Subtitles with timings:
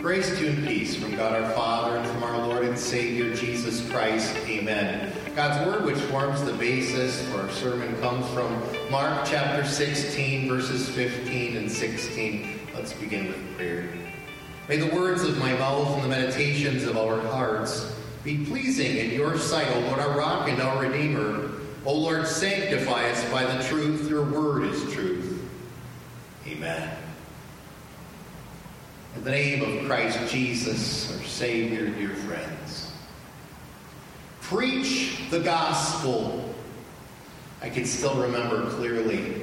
[0.00, 3.90] Grace to and peace from God our Father and from our Lord and Savior Jesus
[3.90, 4.32] Christ.
[4.46, 5.12] Amen.
[5.34, 8.62] God's word, which forms the basis for our sermon, comes from
[8.92, 12.60] Mark chapter 16, verses 15 and 16.
[12.74, 13.88] Let's begin with prayer.
[14.68, 17.92] May the words of my mouth and the meditations of our hearts
[18.22, 21.50] be pleasing in your sight, O Lord, our rock and our redeemer.
[21.84, 24.08] O Lord, sanctify us by the truth.
[24.08, 25.42] Your word is truth.
[26.46, 26.96] Amen.
[29.16, 32.90] In the name of Christ Jesus, our Savior, dear friends,
[34.40, 36.54] preach the gospel.
[37.60, 39.42] I can still remember clearly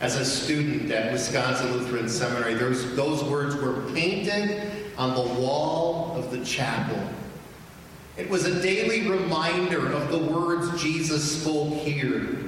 [0.00, 6.14] as a student at Wisconsin Lutheran Seminary, those, those words were painted on the wall
[6.16, 7.02] of the chapel.
[8.16, 12.38] It was a daily reminder of the words Jesus spoke here.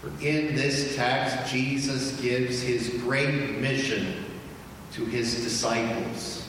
[0.00, 4.24] For in this text, Jesus gives his great mission
[4.92, 6.48] to his disciples.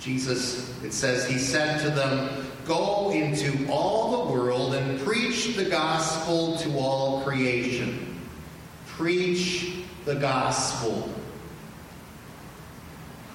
[0.00, 5.64] Jesus, it says, he said to them, Go into all the world and preach the
[5.64, 8.20] gospel to all creation.
[8.86, 11.08] Preach the gospel.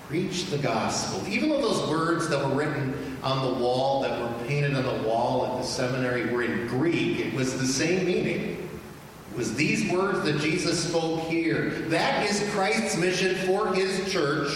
[0.08, 1.28] Preach the gospel.
[1.28, 5.08] Even though those words that were written on the wall, that were painted on the
[5.08, 8.70] wall at the seminary, were in Greek, it was the same meaning.
[9.34, 11.72] It was these words that Jesus spoke here.
[11.88, 14.54] That is Christ's mission for his church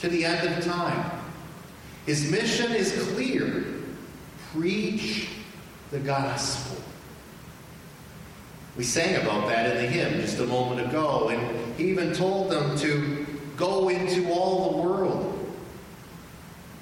[0.00, 1.08] to the end of time.
[2.04, 3.64] His mission is clear
[4.50, 5.28] preach
[5.92, 6.82] the gospel.
[8.76, 12.50] We sang about that in the hymn just a moment ago, and he even told
[12.50, 13.24] them to
[13.56, 15.48] go into all the world.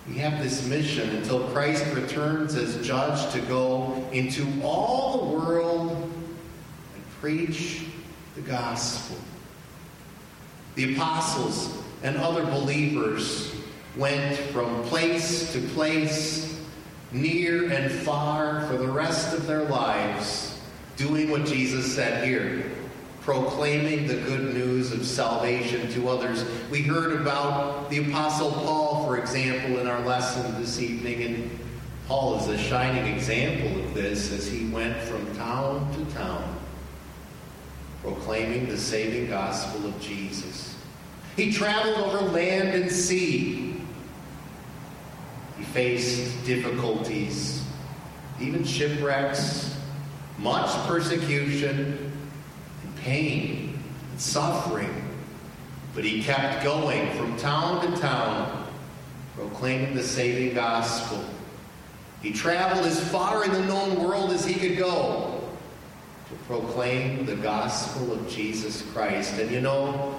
[0.08, 6.07] We have this mission until Christ returns as judge to go into all the world
[7.20, 7.84] preach
[8.34, 9.16] the gospel.
[10.74, 13.54] The apostles and other believers
[13.96, 16.60] went from place to place,
[17.10, 20.60] near and far, for the rest of their lives,
[20.96, 22.64] doing what Jesus said here
[23.28, 26.46] proclaiming the good news of salvation to others.
[26.70, 31.58] We heard about the Apostle Paul, for example, in our lesson this evening, and
[32.06, 36.58] Paul is a shining example of this as he went from town to town
[38.02, 40.76] proclaiming the saving gospel of Jesus.
[41.36, 43.80] He traveled over land and sea.
[45.56, 47.64] He faced difficulties,
[48.40, 49.76] even shipwrecks,
[50.38, 52.12] much persecution,
[52.84, 55.04] and pain, and suffering.
[55.94, 58.68] But he kept going from town to town,
[59.36, 61.24] proclaiming the saving gospel.
[62.22, 65.37] He traveled as far in the known world as he could go
[66.28, 69.38] to proclaim the gospel of Jesus Christ.
[69.38, 70.18] And you know,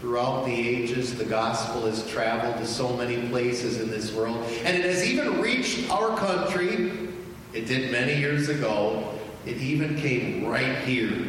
[0.00, 4.76] throughout the ages, the gospel has traveled to so many places in this world, and
[4.76, 7.08] it has even reached our country.
[7.52, 9.14] It did many years ago.
[9.46, 11.26] It even came right here,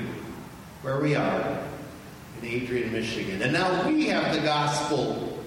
[0.81, 1.59] where we are,
[2.41, 3.41] in Adrian, Michigan.
[3.41, 5.39] And now we have the gospel.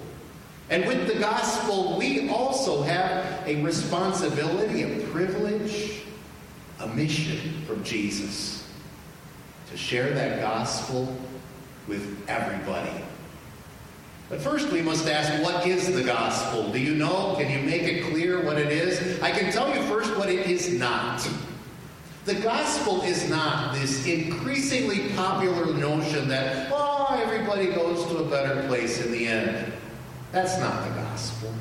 [0.69, 6.03] And with the gospel, we also have a responsibility, a privilege,
[6.83, 8.67] a mission from Jesus
[9.71, 11.15] to share that gospel
[11.87, 12.91] with everybody.
[14.29, 16.71] But first, we must ask what is the gospel?
[16.71, 17.35] Do you know?
[17.37, 19.21] Can you make it clear what it is?
[19.21, 21.27] I can tell you first what it is not.
[22.25, 28.65] The gospel is not this increasingly popular notion that, oh, everybody goes to a better
[28.67, 29.73] place in the end.
[30.31, 31.53] That's not the gospel.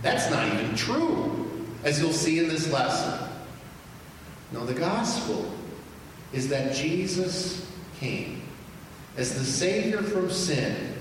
[0.00, 3.21] That's not even true, as you'll see in this lesson.
[4.52, 5.50] No, the gospel
[6.32, 7.66] is that Jesus
[7.98, 8.42] came
[9.16, 10.94] as the Savior from sin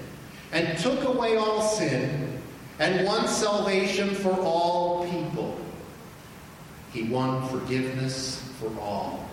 [0.51, 2.41] and took away all sin
[2.79, 5.57] and won salvation for all people.
[6.91, 9.25] He won forgiveness for all.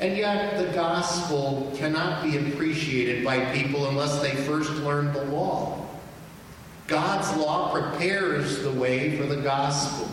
[0.00, 5.86] And yet, the gospel cannot be appreciated by people unless they first learn the law.
[6.86, 10.08] God's law prepares the way for the gospel.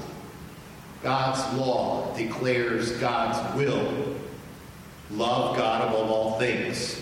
[1.06, 4.16] God's law declares God's will.
[5.12, 7.00] Love God above all things.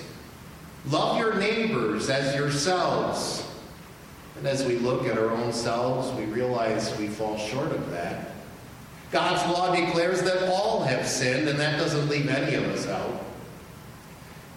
[0.90, 3.50] Love your neighbors as yourselves.
[4.38, 8.32] And as we look at our own selves, we realize we fall short of that.
[9.14, 13.24] God's law declares that all have sinned, and that doesn't leave any of us out.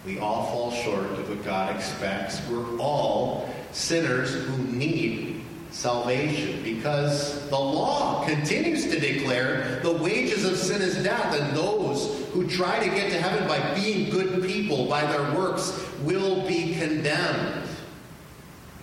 [0.05, 2.45] We all fall short of what God expects.
[2.49, 5.36] We're all sinners who need
[5.71, 12.25] salvation because the law continues to declare the wages of sin is death, and those
[12.31, 16.75] who try to get to heaven by being good people, by their works, will be
[16.75, 17.67] condemned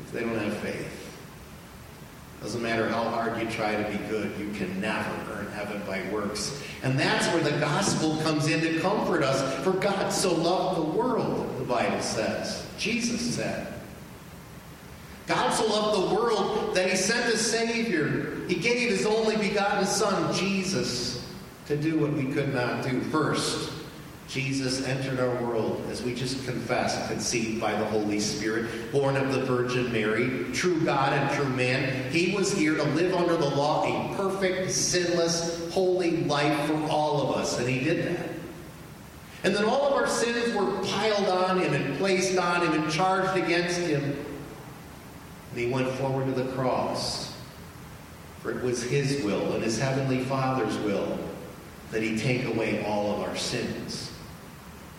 [0.01, 0.91] if they don't have faith.
[2.43, 6.03] Doesn't matter how hard you try to be good, you can never earn heaven by
[6.13, 6.63] works.
[6.83, 9.65] And that's where the gospel comes in to comfort us.
[9.65, 12.67] For God so loved the world, the Bible says.
[12.77, 13.75] Jesus said.
[15.27, 18.37] God so loved the world that he sent a Savior.
[18.47, 21.27] He gave his only begotten Son, Jesus,
[21.67, 23.01] to do what we could not do.
[23.03, 23.73] First,
[24.29, 29.33] Jesus entered our world, as we just confessed, conceived by the Holy Spirit, born of
[29.33, 32.11] the Virgin Mary, true God and true man.
[32.11, 37.23] He was here to live under the law a perfect, sinless, holy life for all
[37.23, 38.31] of us, and he did that.
[39.45, 42.91] And then all of our sins were piled on him and placed on him and
[42.91, 44.17] charged against him.
[45.55, 47.33] And he went forward to the cross.
[48.43, 51.17] For it was his will and his heavenly Father's will
[51.93, 54.11] that he take away all of our sins.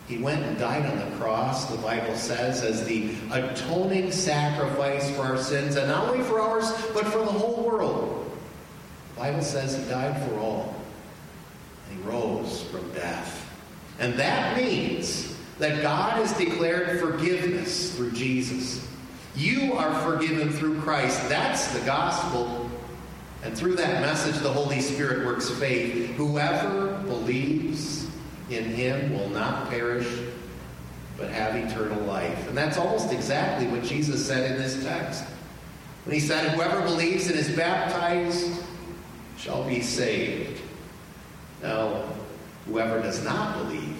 [0.07, 5.23] He went and died on the cross, the Bible says, as the atoning sacrifice for
[5.23, 8.31] our sins, and not only for ours, but for the whole world.
[9.15, 10.73] The Bible says he died for all,
[11.89, 13.45] and he rose from death.
[13.99, 18.87] And that means that God has declared forgiveness through Jesus.
[19.35, 21.27] You are forgiven through Christ.
[21.27, 22.69] That's the gospel.
[23.43, 26.11] And through that message, the Holy Spirit works faith.
[26.15, 28.07] Whoever believes
[28.49, 30.07] in him will not perish,
[31.17, 32.47] but have eternal life.
[32.47, 35.23] And that's almost exactly what Jesus said in this text.
[36.05, 38.63] When he said, Whoever believes and is baptized
[39.38, 40.61] shall be saved.
[41.61, 42.03] Now,
[42.67, 43.99] whoever does not believe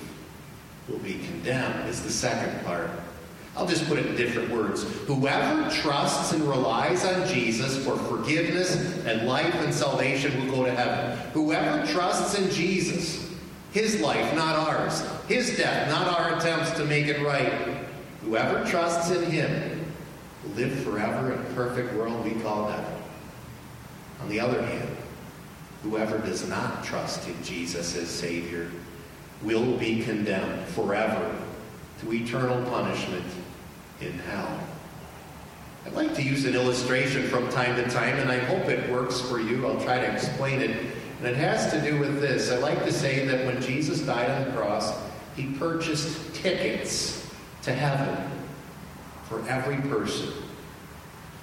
[0.88, 2.89] will be condemned, is the second part.
[3.57, 4.83] I'll just put it in different words.
[5.07, 8.75] Whoever trusts and relies on Jesus for forgiveness
[9.05, 11.17] and life and salvation will go to heaven.
[11.31, 13.25] Whoever trusts in Jesus
[13.75, 15.05] his life, not ours.
[15.27, 17.51] His death, not our attempts to make it right.
[18.23, 19.93] Whoever trusts in him
[20.45, 23.01] will live forever in a perfect world we call heaven.
[24.21, 24.95] On the other hand,
[25.83, 28.71] whoever does not trust in Jesus as Savior
[29.43, 31.37] will be condemned forever
[31.99, 33.25] to eternal punishment
[34.01, 34.59] in hell.
[35.86, 39.21] I'd like to use an illustration from time to time, and I hope it works
[39.21, 39.68] for you.
[39.68, 40.75] I'll try to explain it
[41.19, 42.51] and it has to do with this.
[42.51, 44.94] I like to say that when Jesus died on the cross,
[45.36, 47.27] he purchased tickets
[47.63, 48.30] to heaven
[49.24, 50.31] for every person.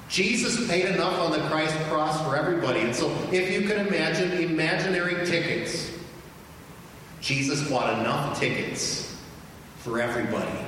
[0.08, 2.81] Jesus paid enough on the Christ cross for everybody.
[2.81, 5.90] And so if you can imagine imaginary tickets,
[7.20, 9.16] Jesus bought enough tickets
[9.78, 10.61] for everybody.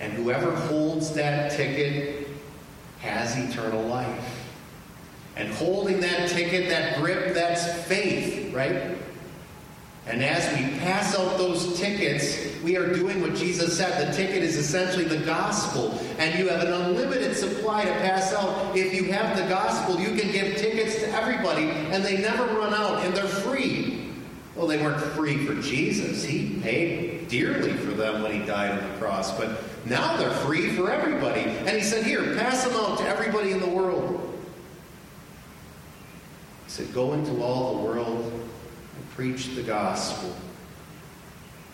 [0.00, 2.26] And whoever holds that ticket
[3.00, 4.48] has eternal life.
[5.36, 8.96] And holding that ticket, that grip, that's faith, right?
[10.06, 14.08] And as we pass out those tickets, we are doing what Jesus said.
[14.08, 15.98] The ticket is essentially the gospel.
[16.18, 18.76] And you have an unlimited supply to pass out.
[18.76, 22.74] If you have the gospel, you can give tickets to everybody, and they never run
[22.74, 24.10] out, and they're free.
[24.56, 26.24] Well, they weren't free for Jesus.
[26.24, 29.36] He paid dearly for them when he died on the cross.
[29.38, 31.42] But now they're free for everybody.
[31.42, 34.38] And he said, Here, pass them out to everybody in the world.
[36.66, 40.34] He said, Go into all the world and preach the gospel.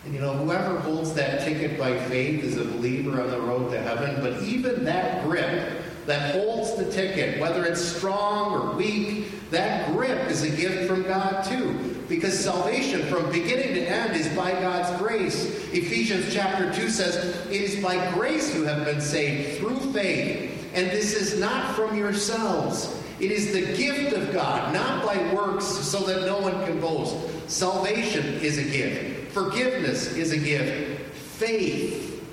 [0.05, 3.71] And you know, whoever holds that ticket by faith is a believer on the road
[3.71, 4.21] to heaven.
[4.21, 10.29] But even that grip that holds the ticket, whether it's strong or weak, that grip
[10.29, 11.96] is a gift from God too.
[12.07, 15.45] Because salvation from beginning to end is by God's grace.
[15.73, 17.15] Ephesians chapter 2 says,
[17.47, 20.71] It is by grace you have been saved through faith.
[20.73, 22.95] And this is not from yourselves.
[23.19, 27.15] It is the gift of God, not by works, so that no one can boast.
[27.49, 29.31] Salvation is a gift.
[29.31, 31.13] Forgiveness is a gift.
[31.15, 32.23] Faith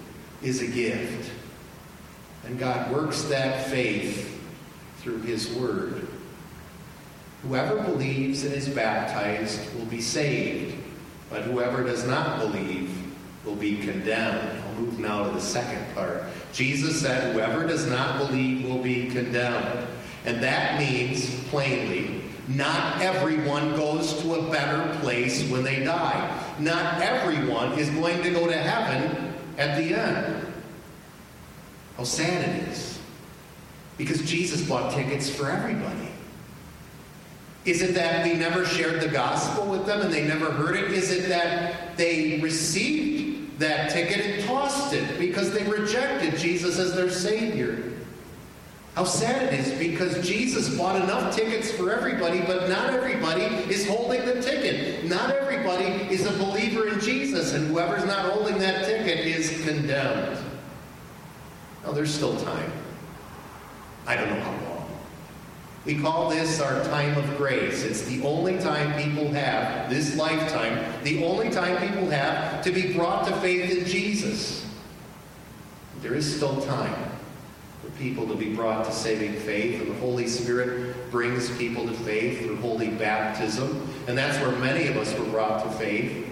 [0.43, 1.33] is a gift.
[2.45, 4.31] And God works that faith
[4.99, 6.07] through His Word.
[7.49, 10.77] Whoever believes and is baptized will be saved,
[11.29, 12.91] but whoever does not believe
[13.45, 14.63] will be condemned.
[14.63, 16.25] I'll move now to the second part.
[16.53, 19.87] Jesus said, Whoever does not believe will be condemned.
[20.25, 26.43] And that means, plainly, not everyone goes to a better place when they die.
[26.59, 30.47] Not everyone is going to go to heaven at the end.
[31.99, 32.99] How sad it is.
[33.99, 36.13] Because Jesus bought tickets for everybody.
[37.64, 40.92] Is it that we never shared the gospel with them and they never heard it?
[40.92, 46.94] Is it that they received that ticket and tossed it because they rejected Jesus as
[46.94, 47.94] their Savior?
[48.94, 53.88] How sad it is because Jesus bought enough tickets for everybody, but not everybody is
[53.88, 55.04] holding the ticket.
[55.06, 60.38] Not everybody is a believer in Jesus, and whoever's not holding that ticket is condemned.
[61.85, 62.73] Now, there's still time.
[64.06, 64.63] I don't know how.
[65.85, 67.83] We call this our time of grace.
[67.83, 72.95] It's the only time people have, this lifetime, the only time people have to be
[72.95, 74.67] brought to faith in Jesus.
[76.00, 77.11] There is still time
[77.83, 81.93] for people to be brought to saving faith, and the Holy Spirit brings people to
[81.93, 86.26] faith through holy baptism, and that's where many of us were brought to faith.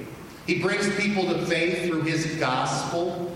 [0.47, 3.31] He brings people to faith through his gospel.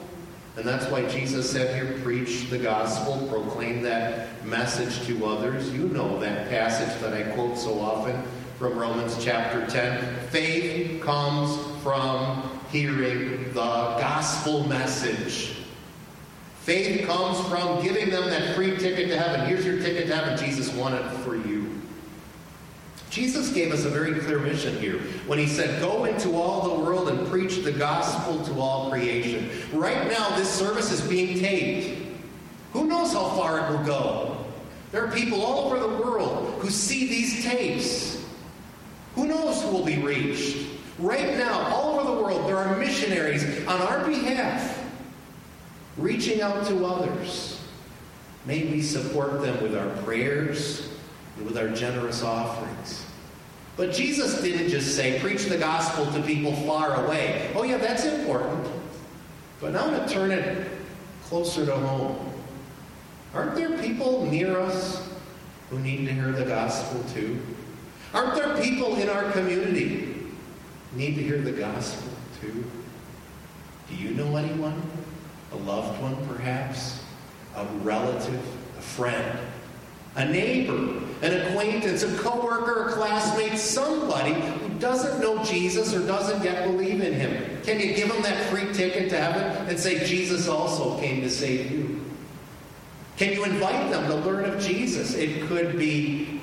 [0.56, 5.70] And that's why Jesus said here, preach the gospel, proclaim that message to others.
[5.70, 8.22] You know that passage that I quote so often
[8.58, 10.28] from Romans chapter 10.
[10.28, 15.56] Faith comes from hearing the gospel message.
[16.62, 19.46] Faith comes from giving them that free ticket to heaven.
[19.46, 20.38] Here's your ticket to heaven.
[20.38, 21.55] Jesus won it for you.
[23.16, 26.84] Jesus gave us a very clear mission here when he said, Go into all the
[26.84, 29.48] world and preach the gospel to all creation.
[29.72, 31.98] Right now, this service is being taped.
[32.74, 34.44] Who knows how far it will go?
[34.92, 38.22] There are people all over the world who see these tapes.
[39.14, 40.66] Who knows who will be reached?
[40.98, 44.86] Right now, all over the world, there are missionaries on our behalf
[45.96, 47.62] reaching out to others.
[48.44, 50.85] May we support them with our prayers
[51.44, 53.04] with our generous offerings.
[53.76, 57.50] But Jesus didn't just say, preach the gospel to people far away.
[57.54, 58.66] Oh, yeah, that's important.
[59.60, 60.66] But now I'm going to turn it
[61.24, 62.32] closer to home.
[63.34, 65.06] Aren't there people near us
[65.68, 67.38] who need to hear the gospel too?
[68.14, 70.14] Aren't there people in our community
[70.94, 72.64] need to hear the gospel too?
[73.90, 74.80] Do you know anyone?
[75.52, 77.02] A loved one, perhaps?
[77.56, 78.42] A relative?
[78.78, 79.38] A friend?
[80.16, 86.42] a neighbor, an acquaintance, a coworker, a classmate, somebody who doesn't know Jesus or doesn't
[86.44, 87.62] yet believe in him.
[87.62, 91.30] Can you give them that free ticket to heaven and say, Jesus also came to
[91.30, 92.04] save you?
[93.16, 95.14] Can you invite them to learn of Jesus?
[95.14, 96.40] It could be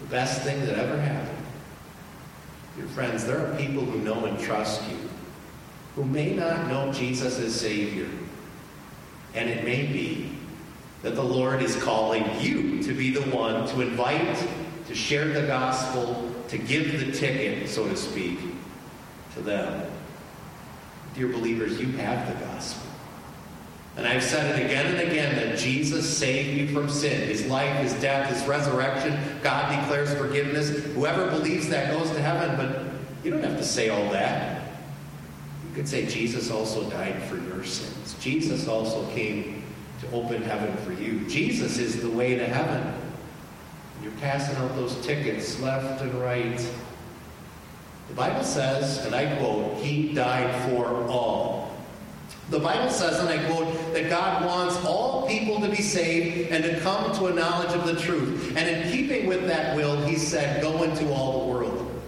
[0.00, 1.38] the best thing that ever happened.
[2.76, 4.96] Dear friends, there are people who know and trust you
[5.94, 8.08] who may not know Jesus as Savior.
[9.34, 10.21] And it may be
[11.02, 14.38] that the Lord is calling you to be the one to invite,
[14.86, 18.38] to share the gospel, to give the ticket, so to speak,
[19.34, 19.90] to them.
[21.14, 22.88] Dear believers, you have the gospel.
[23.96, 27.28] And I've said it again and again that Jesus saved you from sin.
[27.28, 29.18] His life, his death, his resurrection.
[29.42, 30.70] God declares forgiveness.
[30.94, 32.86] Whoever believes that goes to heaven, but
[33.22, 34.62] you don't have to say all that.
[35.68, 38.16] You could say Jesus also died for your sins.
[38.18, 39.61] Jesus also came
[40.02, 41.20] to open heaven for you.
[41.28, 42.94] Jesus is the way to heaven.
[44.02, 46.58] You're passing out those tickets left and right.
[48.08, 51.74] The Bible says, and I quote, He died for all.
[52.50, 56.64] The Bible says, and I quote, that God wants all people to be saved and
[56.64, 58.54] to come to a knowledge of the truth.
[58.56, 62.02] And in keeping with that will, He said, Go into all the world,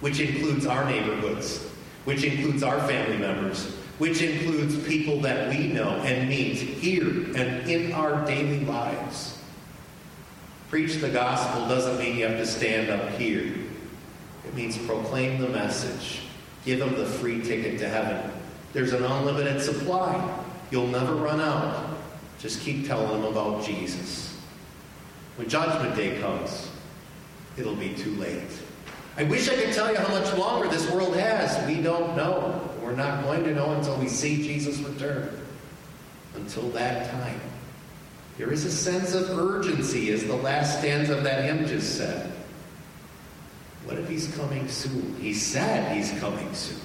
[0.00, 1.64] which includes our neighborhoods,
[2.04, 7.68] which includes our family members, which includes people that we know and meet here and
[7.68, 9.38] in our daily lives.
[10.68, 13.54] Preach the gospel doesn't mean you have to stand up here.
[14.44, 16.22] It means proclaim the message.
[16.64, 18.30] Give them the free ticket to heaven.
[18.72, 20.42] There's an unlimited supply.
[20.70, 21.96] You'll never run out.
[22.38, 24.36] Just keep telling them about Jesus.
[25.36, 26.70] When Judgment Day comes,
[27.56, 28.42] it'll be too late.
[29.16, 31.66] I wish I could tell you how much longer this world has.
[31.66, 32.65] We don't know.
[32.86, 35.28] We're not going to know until we see Jesus return.
[36.36, 37.40] Until that time.
[38.38, 42.30] There is a sense of urgency, as the last stanza of that hymn just said.
[43.86, 45.16] What if he's coming soon?
[45.20, 46.78] He said he's coming soon.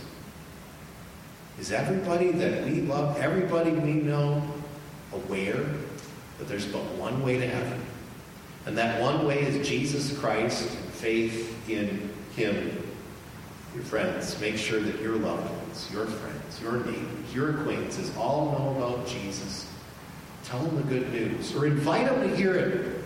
[1.60, 4.42] Is everybody that we love, everybody we know,
[5.14, 5.64] aware
[6.40, 7.80] that there's but one way to heaven?
[8.66, 12.81] And that one way is Jesus Christ and faith in him
[13.74, 14.40] your friends.
[14.40, 19.08] Make sure that your loved ones, your friends, your neighbors, your acquaintances all know about
[19.08, 19.68] Jesus.
[20.44, 23.04] Tell them the good news or invite them to hear it.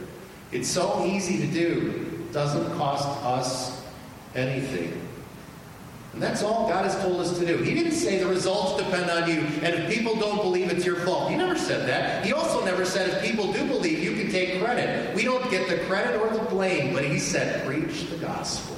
[0.51, 2.25] It's so easy to do.
[2.25, 3.83] It doesn't cost us
[4.35, 5.01] anything.
[6.13, 7.57] And that's all God has told us to do.
[7.57, 10.95] He didn't say the results depend on you, and if people don't believe, it's your
[10.95, 11.29] fault.
[11.29, 12.25] He never said that.
[12.25, 15.13] He also never said if people do believe, you can take credit.
[15.13, 18.77] We don't get the credit or the blame, but He said, preach the gospel.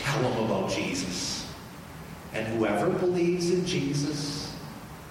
[0.00, 1.52] Tell them about Jesus.
[2.32, 4.54] And whoever believes in Jesus,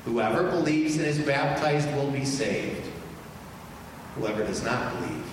[0.06, 2.90] whoever believes and is baptized will be saved.
[4.16, 5.26] Whoever does not believe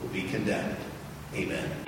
[0.00, 0.76] will be condemned.
[1.34, 1.87] Amen.